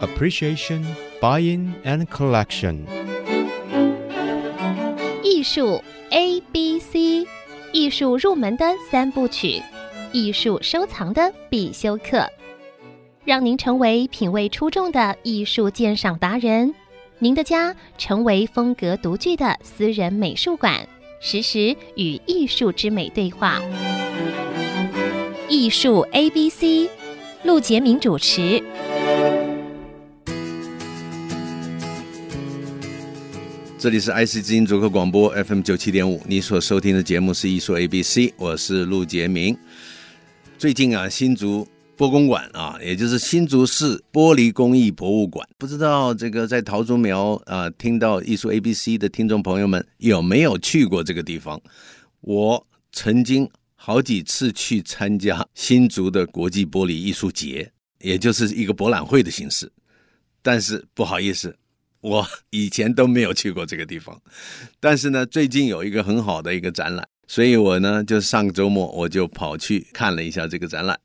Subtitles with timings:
[0.00, 0.84] Appreciation,
[1.20, 2.84] Buying and Collection。
[5.22, 7.26] 艺术 A B C，
[7.72, 9.62] 艺术入门的三部曲，
[10.12, 12.28] 艺术收藏的必修课，
[13.24, 16.74] 让您成为品味出众的艺术鉴赏达人。
[17.18, 20.86] 您的家成为风格独具的私人美术馆，
[21.20, 23.60] 实时与艺术之美对话。
[25.48, 26.90] 艺术 A B C，
[27.42, 28.62] 陆杰明主持。
[33.86, 39.56] 这里是 IC 之音逐客广播 FM 九七点五，你所收听的节目是艺术 A B C，我是陆杰明。
[40.58, 41.64] 最近啊，新竹。
[41.96, 51.62] 玻公馆啊，也就是新竹市玻璃工艺博物馆，不知道这个在桃竹苗啊、听到艺术 ABC 的听众朋友们有没有去过这个地方？
[52.22, 59.70] 我曾经好几次去参加新竹的国际玻璃艺术节，也就是一个博览会的形式，
[60.42, 61.56] 但是不好意思，
[62.00, 64.20] 我以前都没有去过这个地方。
[64.80, 70.98] 但是呢，最近有一个很好的一个展览，所以我呢就上个周末我就跑去看了一下这个展览。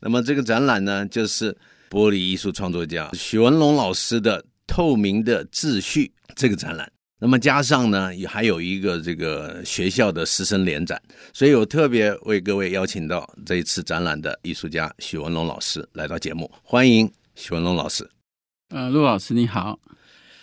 [0.00, 1.56] 那么这个展览呢，就是
[1.90, 6.90] 玻璃艺术创作家许文龙老师的《透明的秩序》这个展览。
[7.22, 10.98] 那么加上呢，也还有一个这个学校的师生联展，
[11.34, 18.08] 所以我特别为各位邀请到这一次展览的艺术家许文龙老师来到节目，欢迎许文龙老师。
[18.70, 19.78] 呃，陆老师你好。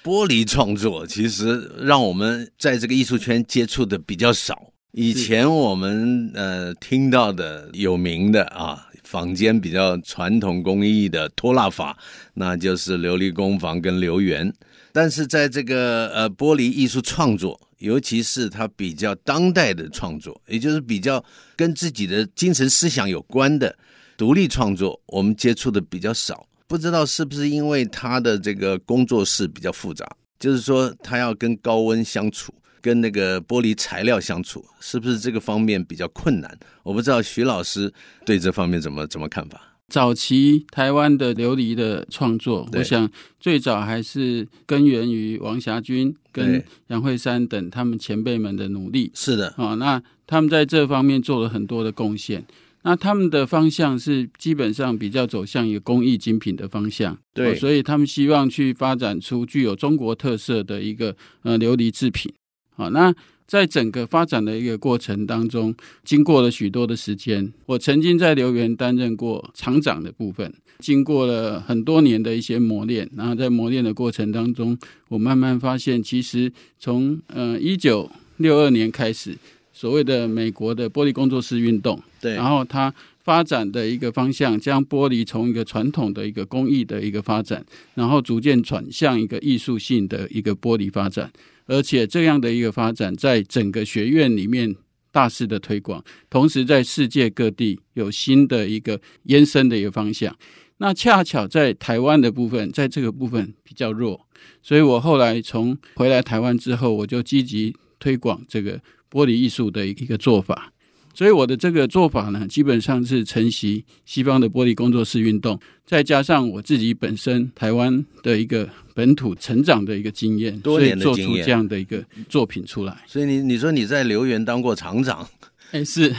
[0.08, 8.86] 玻璃创作其实让我们在这个艺术圈接触的比较少，以前我们呃听到的有名的啊。
[9.04, 11.98] 坊间比较传统工艺的脱蜡法，
[12.34, 14.54] 那就是琉璃工坊跟留园。
[14.92, 21.24] 但是在这个呃玻璃艺术创作，尤其是它比较当代的创作，也就是比较
[21.56, 23.74] 跟自己的精神思想有关的
[24.18, 26.46] 独立创作，我们接触的比较少。
[26.68, 30.06] 不知道是不是因为他的这个工作室比较复杂，
[30.40, 32.54] 就是说他要跟高温相处。
[32.80, 36.58] 跟那个玻璃材料相处，是不是这个方面比较困难？
[36.84, 37.92] 我不知道徐老师
[38.24, 39.60] 对这方面怎么怎么看法？
[39.90, 43.10] 早期台湾的琉璃的创作，我想
[43.42, 49.12] 最早还是根源于王霞军跟杨惠珊等他们前辈们的努力。
[49.14, 52.46] 是的，啊，那他们在这方面做了很多的贡献。
[52.88, 57.18] 那他们的方向是基本上比较走向一个工艺精品的方向。
[57.34, 62.34] 对，所以他们希望去发展出具有中国特色的一个呃琉璃制品。
[62.78, 63.14] 好，那
[63.46, 65.76] 在整个发展的一个过程当中，
[66.06, 67.52] 经过了许多的时间。
[67.66, 73.10] 我曾经在留园担任过厂长的部分，经过了很多年的一些磨练。
[73.18, 74.78] 然后在磨练的过程当中，
[75.10, 76.50] 我慢慢发现，其实
[76.80, 79.38] 从呃一九六二年开始，
[79.78, 82.92] 所谓的美国的玻璃工作室运动，对，然后它
[83.24, 91.32] 发展的一个方向，将玻璃从一个传统的一个工艺的一个发展，然后逐渐转向一个艺术性的一个玻璃发展。
[91.68, 94.76] 而且这样的一个发展，在整个学院里面
[95.12, 100.36] 大肆的推广，同时在世界各地有新的一个延伸的一个方向。
[100.80, 104.26] 那恰巧在台湾的部分，在这个部分比较弱，
[104.64, 108.80] 所以我后来从回来台湾之后，我就积极推广这个
[109.18, 110.72] 玻璃艺术的一个做法。
[111.14, 122.96] 所以我的这个做法呢，基本上是承袭西方的玻璃工作室运动，再加上我自己本身台湾的一个本土成长的一个经验，多年的经验，所以做出这样的一个作品出来。
[123.08, 125.28] 所以你你说你在留园当过厂长，
[125.72, 126.14] 哎，是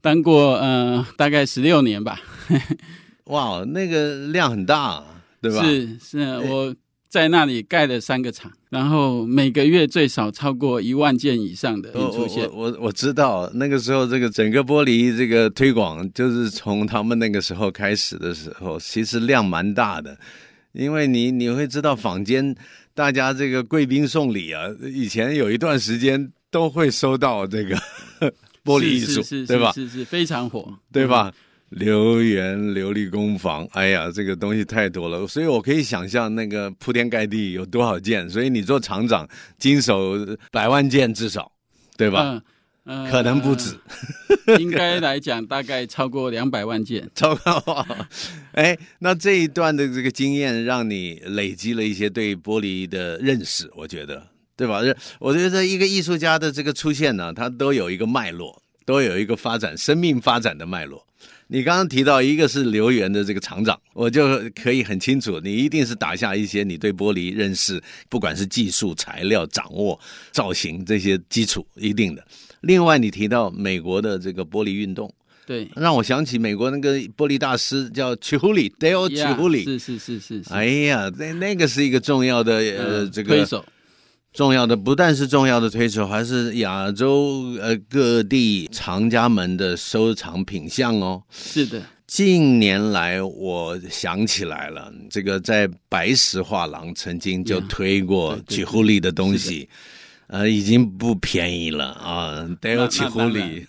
[0.00, 2.20] 当过呃大概十六年吧。
[3.30, 5.04] 哇，那个量很大，
[5.40, 5.62] 对吧？
[5.62, 6.74] 是是，我。
[7.10, 12.48] 在那里盖了三个厂，然后每个月最少超过一万件以上的出现。
[12.52, 20.16] 我我我，知道那个时候，这个整个玻璃这个推广，就是从他们那个时候开始的时候，其实量蛮大的。
[20.70, 22.54] 因为你你会知道，坊间
[22.94, 27.74] 大家这个贵宾送礼啊，以前有一段时间都会收到这个
[28.64, 29.72] 玻璃艺术，是是是对吧？
[29.72, 31.34] 是是，是非常火，对吧？
[31.34, 31.34] 嗯
[31.70, 38.28] 琉圆琉璃工坊，哎呀，这个东西太多了，所以我可以想象那个铺天盖地有多少件。
[38.28, 40.16] 所以你做厂长，经手
[40.50, 41.52] 百万件至少，
[41.96, 42.42] 对吧？
[42.86, 43.76] 嗯，呃、可能不止。
[44.58, 47.08] 应该来讲，大概超过两百万件。
[47.14, 47.86] 超过，
[48.52, 54.26] 哎，那这一段的这个经验，让你累积了一些对玻璃的认识，我觉得，
[54.56, 54.80] 对吧？
[55.20, 61.06] 我觉得一个艺术家的这个出现呢，他都有一个脉络，都有一个发展生命发展的脉络。
[61.52, 69.98] 你刚刚提到一个是留园的这个厂长，我就可以很清楚，你一定是打下一些你对玻璃认识，不管是技术、材料掌握、
[70.30, 72.24] 造型这些基础一定的。
[72.60, 75.12] 另外，你提到美国的这个玻璃运动，
[75.44, 83.64] 对，让我想起美国那个玻璃大师叫曲胡里，Dale 曲胡里，是是是是，哎呀，那那个是一个重要的呃这个推手，
[84.32, 91.22] 重要的不但是重要的推手，还是亚洲呃各地藏家们的收藏品相哦。
[91.30, 91.82] 是的。
[92.06, 99.68] 近年来，我想起来了，这个在白石画廊曾经就推过曲狐狸的东西，
[100.32, 103.66] 呃，已经不便宜了啊，得有几公里，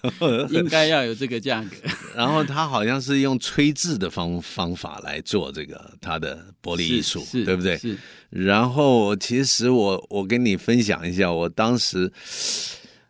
[0.52, 1.76] 应该要有这个价格。
[2.16, 7.78] 然后他好像是用吹制的方方法来做这个他的玻璃艺术，对不对？
[7.80, 7.98] 是。
[8.30, 12.12] 然后其实我我跟你分享一下，我当时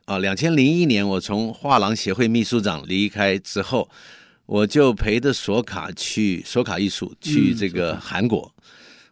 [0.06, 3.90] 啊，两千零一年我从画廊协会秘书长离开之后。
[4.48, 8.64] 我就陪着索卡去索卡艺术去这个韩国，嗯、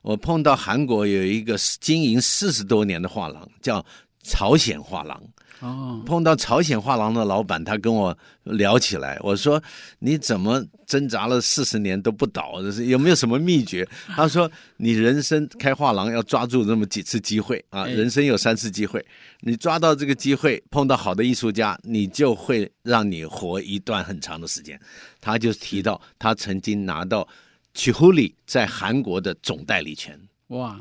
[0.01, 3.85] 我碰到韩国有一个经营四十多年的画廊，叫
[4.23, 5.21] 朝鲜画廊。
[5.61, 9.61] 哦，碰到朝鲜画廊的老板，他跟我聊起来，我说
[9.99, 12.61] 你怎么挣扎了四十年都不倒？
[12.61, 13.85] 这是有没有什么秘诀？
[14.15, 19.05] 他说你人生开画廊要抓住那么几次机会啊，人生有三次机会。
[19.41, 24.79] 你抓到这个机会，碰到好的艺术家，你就会让你活一段很长的时间。
[25.19, 27.27] 他就提到他曾经拿到
[27.73, 30.17] 曲胡里在韩国的总代理权。
[30.47, 30.79] 哇，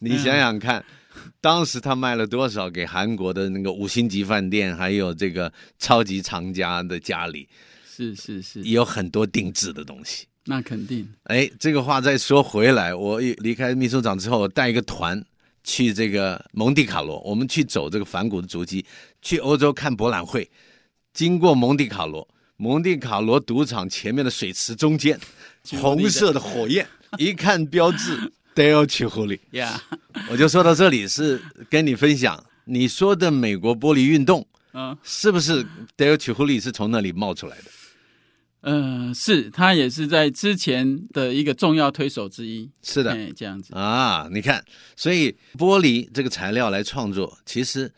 [0.00, 0.84] 你想想看，嗯、
[1.40, 7.48] 当时他卖了多少给韩国的那个五星级饭店，还有这个超级藏家的家里，
[7.86, 10.26] 是是是，有很多定制的东西。
[10.44, 11.08] 那肯定。
[11.24, 15.24] 哎，这个话再说回来，我离开秘书长之后，我带一个团。
[15.64, 18.82] 去这个蒙地卡罗，我们去走这个反古的足迹，
[19.20, 20.48] 去欧洲看博览会，
[21.12, 22.26] 经过蒙地卡罗，
[22.56, 25.20] 蒙地卡罗赌场前面的水池中间，
[25.78, 26.86] 红色的火焰，
[27.18, 29.80] 一看标志，Dale Chihuly，呀，
[30.30, 31.40] 我就说到这里是
[31.70, 35.64] 跟你分享，你说的美国玻璃运动，嗯，是不是
[35.96, 37.64] Dale Chihuly 是从那里冒出来的？
[38.62, 42.68] 嗯、呃，是他也是在之前的一个重要推手之一。
[42.82, 44.64] 是的，这样子啊，你看，
[44.96, 47.88] 所以玻璃这个材料来创作，其实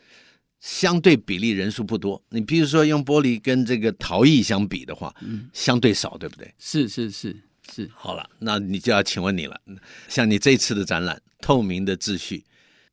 [0.59, 2.21] 相对比例人数不多。
[2.29, 6.53] 你比如说用玻璃跟这个陶艺相比的话，嗯，相对少，对不对？
[6.59, 7.35] 是是是
[7.69, 7.89] 是。
[7.93, 9.59] 好了，那你就要请问你了，
[10.07, 12.37] 像你这次的展览《透明的秩序》，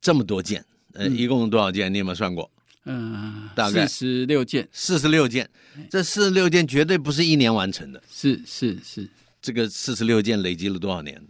[0.01, 1.93] 这么多件，呃，一共多少件？
[1.93, 2.49] 你有没有算过？
[2.85, 5.47] 嗯，大概四十六件，四十六件，
[5.89, 8.01] 这四十六件绝对不是一年完成的。
[8.09, 9.07] 是是是，
[9.41, 11.21] 这个四十六件累积了多少年？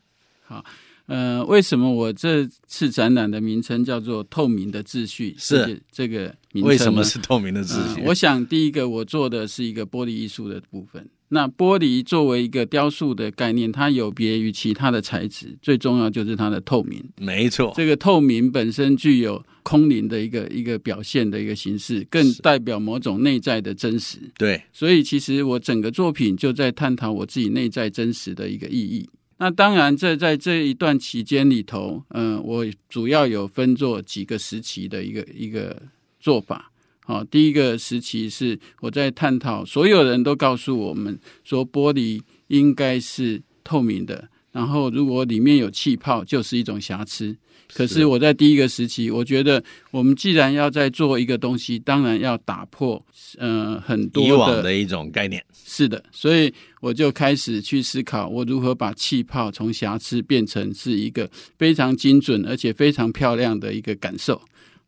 [0.46, 0.64] 好，
[1.08, 5.36] 呃，为什么我这次展览的名称叫做“透明的秩序”？
[5.40, 6.70] 是这个名称？
[6.70, 8.02] 为什么是透明的秩序？
[8.02, 11.10] 呃，我想第一个我做的是一个玻璃艺术的部分。
[11.30, 17.04] 那玻璃作为一个雕塑的概念，它有别于其他的材质，最重要就是它的透明。
[17.18, 24.18] 没错，这个透明本身具有空灵的一个一个表现的一个形式，更代表某种内在的真实。
[24.38, 29.08] 对，所以其实我整个作品就在探讨我自己内在真实的一个意义。
[29.38, 35.82] 那当然，这在这一段期间里头，嗯，我主要有分作几个时期的一个一个
[36.20, 36.72] 做法。
[37.10, 47.36] 好，第一个时期是我在探讨，所有人都告诉我们说玻璃应该是透明的，然后如果里面有气泡，就是一种瑕疵。
[47.74, 53.04] 可是我在第一个时期，我觉得我们既然要在做一个东西，当然要打破
[53.40, 55.44] 呃很多的以往的一种概念。
[55.52, 61.28] 是的，所以我就开始去思考，我如何把气泡从瑕疵变成是一个
[61.58, 64.40] 非常精准而且非常漂亮的一个感受。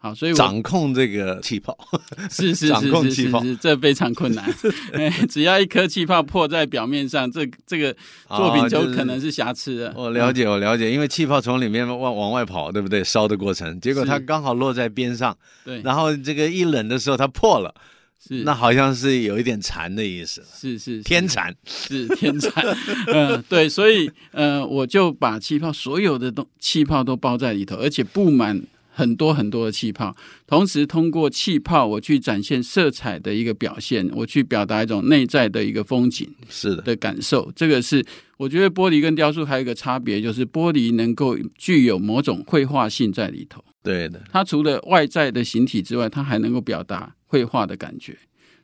[0.03, 1.77] 好，所以掌控这个气泡。
[2.31, 4.51] 是是是是是这非常困难。
[5.29, 7.96] 只要一颗气泡破在表面上，这这个
[8.27, 9.93] 作品就可能是瑕疵的。
[9.96, 13.03] 我了解，我了解，因为气泡从里面往往外跑，对不对？
[13.03, 17.72] 烧的过程，结果它刚好落在边上，对，然后这个一冷的时候它破了，
[18.27, 18.41] 是。
[18.43, 21.03] 那好像是有一点残的意思，是是，是。
[21.03, 22.51] 天残，是天残。
[23.13, 28.60] 嗯，对，所以呃，我就把气泡所有的东气泡都包在里头，而且布满。
[28.93, 30.13] 很多很多的气泡，
[30.45, 37.50] 同时通过气泡，我去展现色彩的一个表现，我去表达一种内在的一个风景，是的的感受。
[37.55, 38.05] 这个是
[38.38, 43.63] 我觉得玻璃跟雕塑还有一个差别，就是玻璃能够具有某种绘画性在里头。
[43.81, 48.17] 对的，它除了外在的形体之外，它还能够表达绘画的感觉。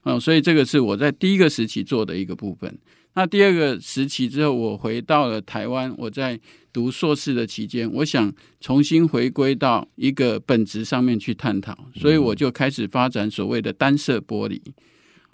[0.03, 2.77] 嗯，所以这个是我在第一个时期做的一个部分。
[3.17, 6.39] 那第二个时期之后，我回到了台湾，我在
[6.71, 8.31] 读硕士的期间，我想
[8.61, 14.61] 重新回归到一个本质上面去探讨，所以我就开始发展所谓的单色玻璃。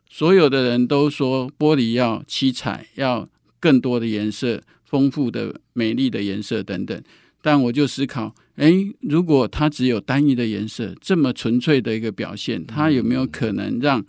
[0.09, 3.27] 所有的人都说玻璃要七彩，要
[3.59, 7.03] 更多的颜色，丰富的、美丽的颜色等等，
[7.41, 14.05] 但我就思考，诶，如果它只有单一的颜色，这么纯粹的一个表现，它有没有可能让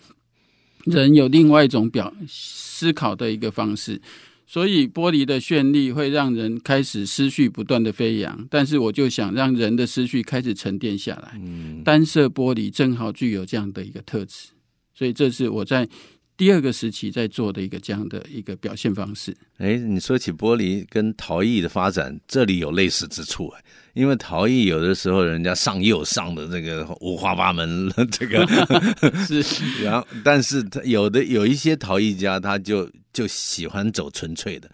[0.85, 4.01] 人有另外一种表思考的一个方式。
[4.47, 11.33] 所以玻璃的绚丽会让人开始思绪不断的飞扬，但是我就想让人的思绪开始沉淀下来。
[11.43, 14.51] 嗯，单色玻璃正好具有这样的一个特质，
[14.95, 15.89] 所以这是我在
[16.37, 19.37] 第二个时期在做的一个这样的一个表现方式。
[19.59, 23.65] 哎，你说起玻璃跟陶艺的发展，这里有类似之处哎，
[23.95, 28.47] 因为陶艺有的时候人家上釉上的这个五花八门， 这个
[29.27, 29.43] 是，
[29.85, 32.91] 然后但是他有的有一些陶艺家他就。
[33.15, 34.69] 就喜欢走纯粹的，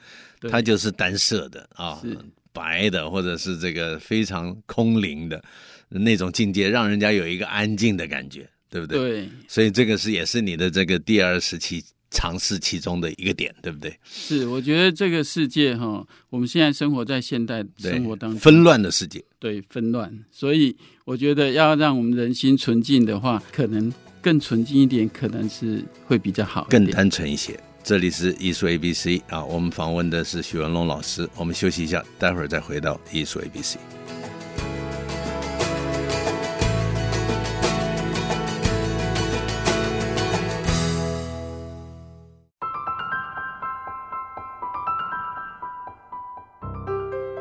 [0.51, 2.01] 他就是单色的啊，
[2.55, 5.45] 白的或者是这个非常空灵的
[5.91, 8.99] 那种境界，让人家有一个安静的感觉，对不对？
[8.99, 13.95] 对，所以这个是也是你的这个第二时期尝试其中的一个点，对不对？
[14.05, 27.59] 是，我觉得这个世界哈，我们现在生活在现代生活当中，纷乱的世界，对，纷乱，所以我觉得要让我们人心纯净的话，可能更纯净一点，可能是会比较好，更单纯一些。
[27.83, 31.27] 这里是艺术 A B C 啊，我们访问的是许文龙老师。
[31.35, 33.79] 我们休息一下，待会儿再回到艺术 A B C。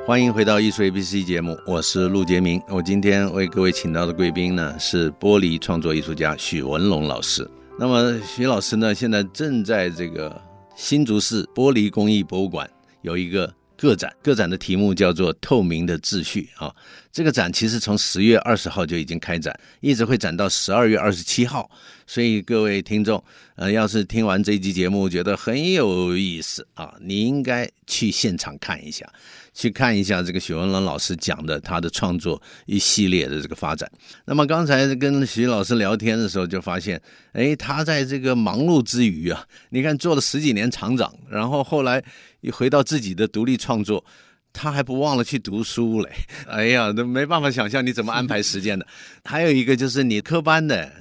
[0.10, 2.60] 欢迎回到艺术 A B C 节目，我是陆杰明。
[2.68, 7.48] 我今天为各位请到的贵宾呢，是玻璃创作艺术家许文龙老师。
[7.78, 10.36] 那么许老师呢，现在正在这个
[10.76, 12.68] 新竹市玻璃工艺博物馆
[13.04, 16.74] 有一个个展，个展的题目叫做《透明的秩序》啊。
[17.12, 21.70] 这个展其实从十月二十号就已经开展，一直会展到十二月二十七号。
[22.10, 23.24] 所以各位听众，
[23.54, 29.08] 呃，要是听完这一集节目觉得很有意思啊，你应该去现场看一下。
[29.54, 33.88] 去看一下这个许文龙老师讲的他的创作一系列的这个发展。
[34.26, 37.00] 那么刚才跟许老师聊天的时候，就发现，
[37.34, 42.04] 哎，他在这个忙碌之余啊，你看做了十几年厂长，然后后来
[42.42, 44.04] 一回到自己的独立创作，
[44.52, 46.10] 他还不忘了去读书嘞。
[46.48, 48.88] 哎呀，都没办法想象你怎么安排时间的。
[49.26, 50.92] 还有一个就是你科班的，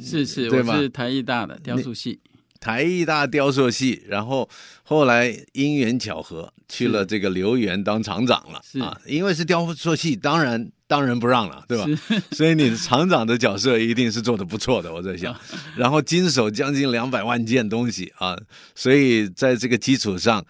[0.00, 0.74] 是是，对吗？
[0.74, 2.20] 我是台艺大的雕塑系。
[2.58, 4.48] 台艺大雕塑系，然后
[4.82, 11.86] 后来因缘巧合去了这个留园当厂长了啊，因为是雕塑系，当然当仁不让了，对吧？
[12.32, 15.38] 所以你的厂长的角色一定是做的不错的，我在想。
[15.76, 18.36] 然后经手将近两百万件东西啊，
[18.74, 20.44] 所以在这个基础上，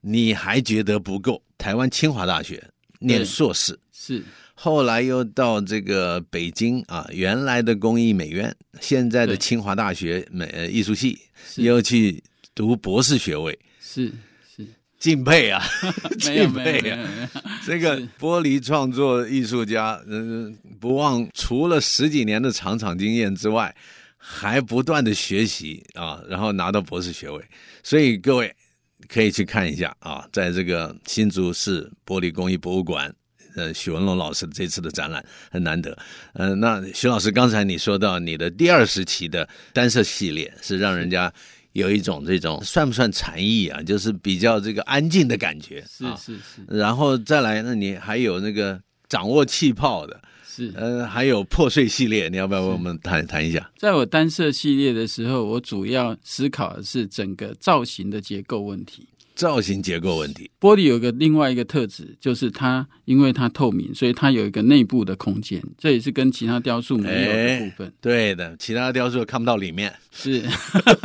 [0.00, 1.42] 你还觉得不够？
[1.56, 2.71] 台湾清华大学
[3.02, 3.78] 念硕士。
[3.92, 4.22] 是。
[4.54, 11.18] 后来又到这个北京啊，原来的工艺美院，现在的清华大学美艺术系，
[11.56, 12.22] 又去
[12.54, 14.12] 读博士学位，是
[14.54, 14.64] 是。
[15.00, 15.60] 敬佩啊，
[16.20, 17.30] 敬佩啊！
[17.66, 23.74] 这个玻璃创作艺术家，嗯，不忘除了十几年的厂场经验之外，
[24.16, 27.44] 还不断的学习啊，然后拿到博士学位，
[27.82, 28.54] 所以各位
[29.12, 33.14] 可以去看一下啊，在这个新竹市玻璃工艺博物馆。
[33.54, 35.94] 呃，许文龙老师这次的展览很难得。
[36.32, 41.30] 呃，那许老师刚才你说到你的第二时期的单色系列，是让人家
[41.72, 43.82] 有一种这种算不算禅意啊？
[43.82, 45.84] 就是比较这个安静的感觉。
[45.86, 46.64] 是是是。
[46.66, 50.18] 然后再来，那你还有那个掌握气泡的，
[50.54, 53.70] 是呃，还有破碎系列，你要不要为我们谈谈一下？
[53.78, 59.08] 在我单色系列的时候，我主要思考的是整个造型的结构问题。
[59.34, 67.86] 造型结构问题，玻璃有个另外一个特质，就是它因为它透明，所以它有一个内部的空间，这也是跟其他雕塑没有的部分。
[67.86, 69.90] 欸、对的，其他雕塑看不到里面。
[70.10, 70.44] 是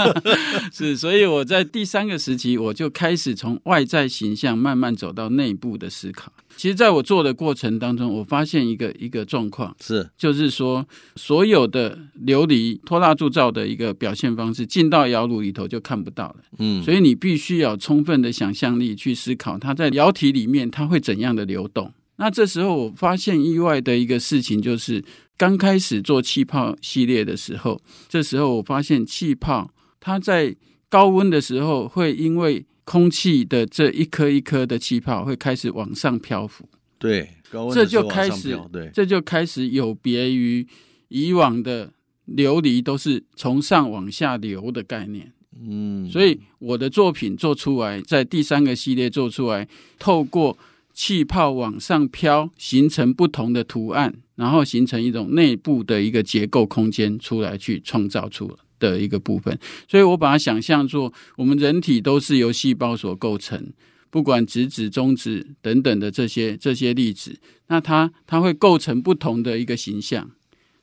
[0.73, 6.33] 是，所以我在第三个时期，我就开始从外在形象慢慢走到内部的思考。
[6.57, 10.83] 其实，在我做的过程当中，我发现一个一个状况是，就是说，
[11.15, 11.95] 所有的
[12.25, 16.37] 琉璃拖蜡铸造的一个表现方式，进到窑炉里头就看不到了。
[16.57, 21.93] 嗯，所以你必须要充分的想象力去思考，它在窑体里面它会怎样的流动。
[22.15, 25.05] 那这时候我发现意外的一个事情，就是
[25.37, 30.55] 刚开始做气泡系列的时候，这时候我发现气泡它在
[30.89, 36.63] 高温的时候会因为空气的这一颗一颗的气泡会开始往上漂浮，
[36.97, 40.65] 对，高温这就开始，对，这就开始有别于
[41.09, 41.91] 以往的
[42.29, 49.67] 琉璃都是从上往下流的概念，嗯，所以我的作品做出来，在第三个系列做出来，
[49.99, 50.57] 透过
[50.93, 58.55] 气泡往上飘，形成不同的图案，然后形成一种内部的一个结构空间出来，去创造出来。
[58.79, 59.57] 的一个部分，
[59.87, 63.71] 所以我把它想象作，我们人体都是由细胞所构成，
[64.09, 70.31] 不管质子、中子等等的这些这些粒子，那它它会构成不同的一个形象。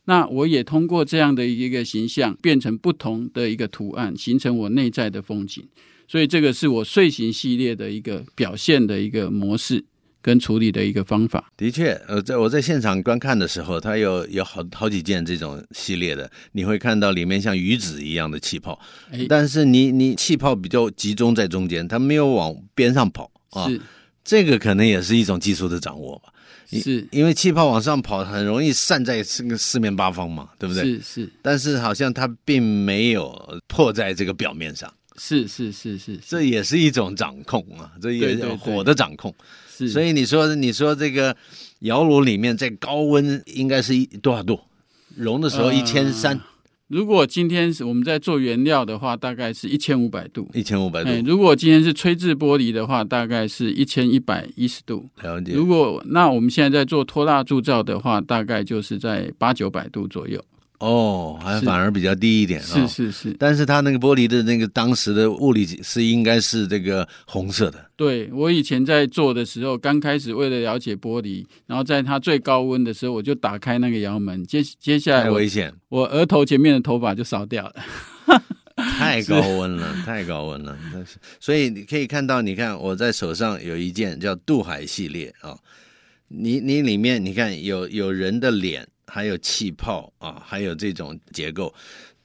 [0.07, 5.67] 那我也通过这样的一个形象，变成不同的一个图案，形成我内在的风景。
[6.07, 9.83] 所以这个是我碎形系列的一个表现的一个模式
[10.25, 11.53] 跟处理的一个方法。
[11.55, 18.81] 的确，呃，在我在现场观看的时候，它有有好好几件这种系列的，你会看到里面像鱼子一样的气泡，
[19.13, 23.69] 哎，但是你你气泡比较集中在中间，它没有往边上跑啊。
[23.69, 23.79] 是，
[24.25, 26.33] 这个可能也是一种技术的掌握吧。
[26.67, 30.83] 是，因为气泡往上跑，很容易散在这个四面八方嘛，对不对？
[30.85, 31.33] 是是。
[31.43, 34.91] 但是好像它并没有破在这个表面上。
[35.17, 39.33] 是是是是，这也是一种掌控啊，这也是火的掌控。
[39.77, 41.37] 是，所以你说你说这个
[41.81, 44.61] 窑炉里面在高温应该是一多少度？
[45.17, 46.41] 熔的时候一千三。
[46.89, 50.49] 如果今天是我们在做原料的话，大概是一千五百度。
[50.53, 51.11] 一千五百度。
[51.25, 55.09] 如果今天是吹制玻璃的话，大概是一千一百一十度。
[55.23, 55.53] 了解。
[55.55, 60.45] 如果那我们现在在做拖蜡铸造的话，大概就是在八九百度左右。
[60.85, 63.37] 哦，还反而比较低一点，是、哦、是是，是。
[63.39, 67.91] 但是它那个玻璃的那个当时的物理是应该是这个红色的。
[67.97, 77.75] 对，我以前在做的时候，刚开始为了了解玻璃，然后在它最高温的时候，我就打开那个窑门，接接下来太危险，我额头前面的头发就烧掉了。
[78.77, 80.77] 太高温了， 太高温了。
[80.93, 85.59] 但是，所以你可以看到，你看我在手上有一件叫渡海系列啊、哦，
[86.29, 88.87] 你你里面你看有有人的脸。
[89.15, 91.73] 还有气泡啊，还有这种结构，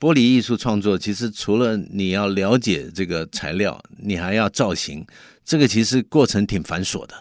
[0.00, 5.06] 玻璃艺术创作其实除了你要了解这个材料，你还要造型，
[5.44, 7.14] 这个其实过程挺繁琐的。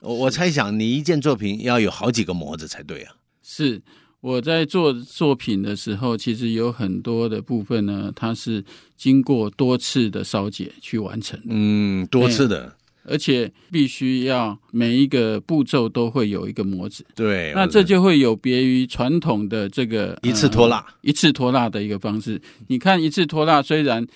[0.00, 3.14] 我我猜想你一件作品要有好几个模子才对啊。
[3.42, 3.82] 是
[4.22, 8.64] 我在做作品的时候，其实有很多的部分呢，它是
[8.96, 11.38] 经过多次的烧结去完成。
[11.50, 12.74] 嗯，多次的。
[13.04, 22.40] 而且必须要每一个步骤都会有一个模子，对，那这就会有别于传统的这个一次脱蜡、呃、一次脱蜡的一个方式。
[22.68, 24.06] 你看一次脱蜡，虽然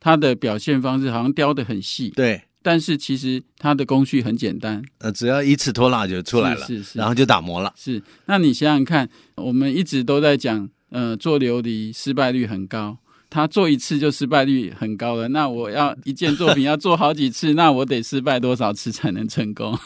[0.00, 7.72] 它的表现方式好像雕的很细，对，但是其实它的工序很简单，呃，只要一次脱蜡就出来了，是是，是，然后就打磨了。
[7.76, 12.98] 是，那你想想看，我们一直都在讲，呃，做琉璃失败率很高。
[13.32, 19.78] 他做一次就失败率很高了，那我要一件作品要做好几次，那我得失败多少次才能成功？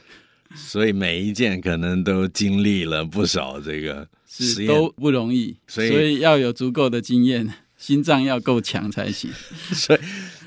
[0.54, 9.30] 所以每一件可能都经历了不少这个实验都不容易，所以，所以要有足够的经验，心脏要够强才行。
[9.72, 10.00] 所以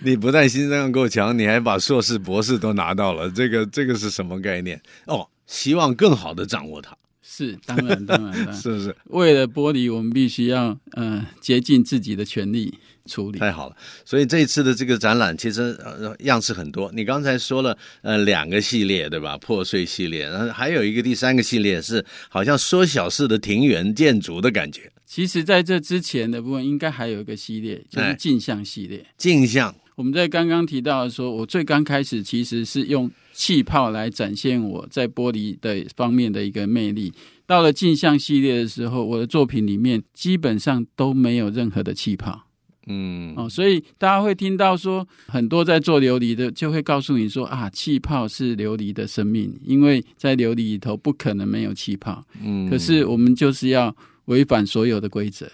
[0.04, 4.80] 你不但心脏够强，你还把硕士、博士都拿到了，这个这个是什么概念？
[5.08, 6.96] 哦，希望更好的掌握它。
[7.36, 8.96] 是，当然，当然，当然， 是不是？
[9.06, 12.72] 为了玻璃，我们必须要，呃，竭尽自己的全力
[13.08, 13.40] 处理。
[13.40, 16.92] 太好了，所以这一次的这个展览其实呃样式很多。
[16.94, 19.36] 你刚才说了，呃，两个系列对吧？
[19.40, 24.92] 破碎系列，然后还有一个第三个系列是好像缩小式的庭园建筑的感觉。
[25.04, 29.04] 其实，在这之前的部分，应该还有一个系列，就是镜像系列。
[29.18, 33.10] 镜像，我们在刚刚提到的说，我最刚开始其实是用。
[33.34, 37.12] 气泡来展现我在玻璃的方面的一个魅力。
[37.46, 42.44] 到了镜像系列的时候，我的作品里面基本上都没有任何的气泡。
[42.88, 52.24] 嗯，哦，所以大家会听到说，很多在做琉璃的就会告诉你说啊，气泡是琉璃的生命，因为在琉璃里头不可能没有气泡。
[52.42, 55.50] 嗯，可是我们就是要违反所有的规则，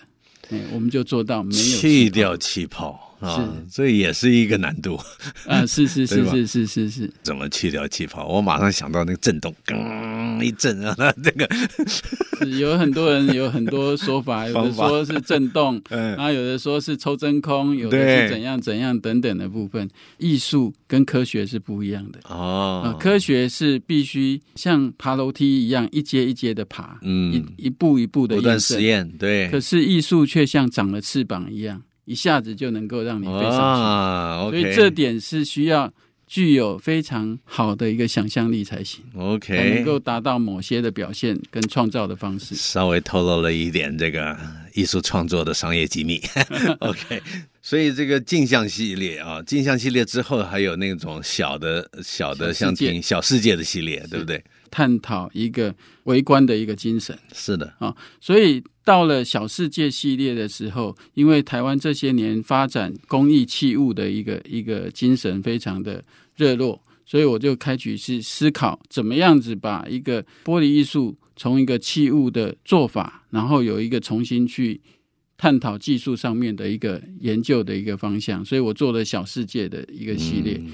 [0.49, 3.08] 嗯，我们就做到没有去掉气泡。
[3.19, 4.97] 啊、哦，这也是一个难度
[5.45, 5.65] 啊！
[5.67, 8.25] 是是 是是是是是，怎么去掉气泡？
[8.27, 11.47] 我马上想到那个震动，咣一震啊，那这个
[12.39, 19.89] 是有很多人有很多说法， 有的说是震动， 然后有的说是抽真空，有的是怎样怎样等等的部分。
[20.17, 29.49] 艺术跟科学是不一样的哦、呃，科学是必须像爬楼梯一样一阶一阶的爬，嗯，一一步一步的不断实验，对。
[29.49, 31.81] 可是艺术却像长了翅膀一样。
[32.09, 35.93] 一下子就能够让你飞上去，啊 okay、所以这点是需要
[36.25, 42.55] 具有非常好的一个想象力才行，OK，才能够达到某些的表现跟创造的方式。
[42.55, 44.35] 稍微透露了一点这个
[44.73, 46.19] 艺术创作的商业机密，
[46.81, 47.21] OK。
[47.61, 54.43] 所以这个镜像系列啊，镜像系列之后还有那种小的小的像听小世界的系列，对不对？
[54.71, 57.73] 探讨一个微观的一个精神，是的。
[57.79, 66.03] 啊，所以到了小世界系列的时候，因为台湾这些年发展工艺器物的一个一个精神非常的
[66.35, 74.79] 热络，所以我就开始去思考怎么样子把一个玻璃艺术从一个器物的做法，然后有一个重新去
[75.37, 80.59] 探讨技术上面的一个研究的一个方向，所以我做了小世界的一个系列。
[80.59, 80.71] 嗯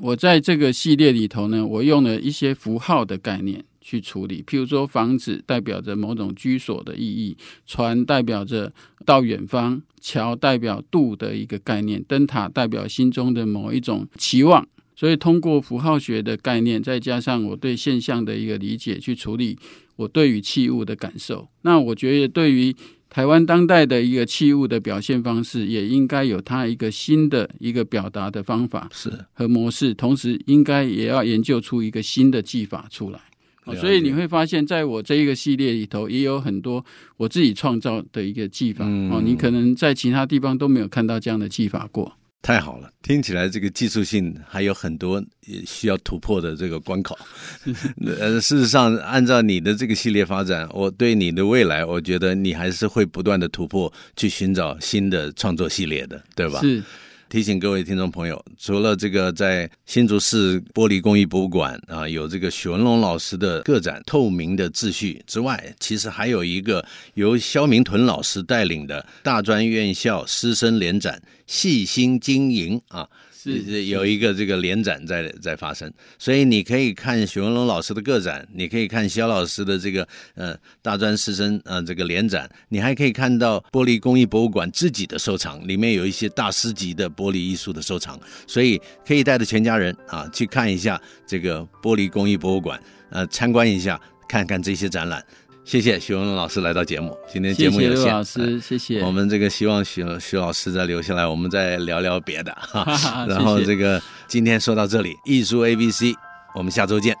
[0.00, 4.42] 我在这个系列里头呢，我用了一些符号的概念去处理。
[4.46, 8.72] 譬如说，房子代表着某种居所的意义，船代表着
[9.04, 14.66] 到远方，桥代表渡的一个概念，灯塔代表心中的某一种期望。
[14.94, 19.58] 所以，通过符号学的概念，再加上我对现象的一个理解，去处理
[19.96, 21.48] 我对于器物的感受。
[21.62, 22.74] 那我觉得，对于
[23.08, 33.20] 台湾当代的一个器物的表现方式，也应该有它一个新的一个表达的方法是和模式，同时应该也要研究出一个新的技法出来。
[33.80, 36.84] 所以你会发现，在我这一个系列里头，也有很多
[37.16, 38.84] 我自己创造的一个技法。
[38.84, 42.16] 哦，你可能在其他地方都没有看到这样的技法过。
[42.42, 45.20] 太好了，听起来这个技术性还有很多
[45.66, 47.18] 需要突破的这个关口。
[48.06, 56.60] 呃，事实上，按照你的这个系列发展，我对你的未来，我觉得你还是会不断的突破，去寻找新的创作系列的，对吧？
[56.60, 56.82] 是。
[57.28, 66.84] 提醒各位听众朋友，除了这个在新竹市玻璃工艺博物馆啊有这个许文龙老师的个展《透明的秩序》之外，其实还有一个
[67.14, 73.08] 由萧明屯老师带领的大专院校师生联展《细心经营》啊。
[73.38, 95.24] 是有一个这个联展在在发生，所以你可以看许文龙老师的个展，你可以看肖老师的这个呃大专师生呃这个联展，你还可以看到玻璃工艺博物馆自己的收藏，里面有一些大师级的玻璃艺术的收藏，所以可以带着全家人啊去看一下这个玻璃工艺博物馆，呃参观一下，看看这些展览。
[95.66, 99.00] 谢谢许文龙老师来到节目，今天节目有限，谢谢老师，呃、谢谢。
[99.00, 103.26] 我们这个希望许许老师再留下来，我们再聊聊别的 哈。
[103.28, 106.14] 然后这个今天说到这里，艺术 A B C，
[106.54, 107.16] 我们下周见。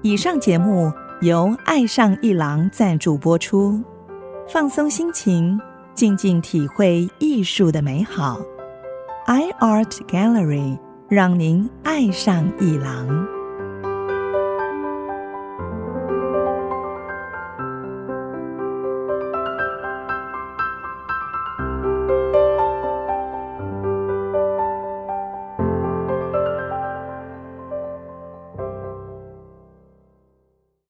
[0.00, 3.84] 以上节目由爱上一郎赞助播出，
[4.48, 5.60] 放松心情，
[5.94, 8.40] 静静体会艺术的美好。
[9.26, 10.78] iArt Gallery
[11.10, 13.35] 让您爱上艺廊。